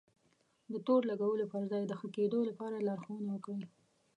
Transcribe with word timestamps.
د 0.71 0.73
تور 0.87 1.01
لګولو 1.09 1.45
پر 1.51 1.63
ځای 1.71 1.83
د 1.87 1.91
ښه 1.99 2.07
کېدو 2.15 2.39
لپاره 2.49 2.83
لارښونه 2.87 3.29
وکړئ. 3.31 3.61